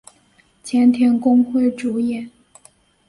[0.63, 2.31] 前田公辉主演。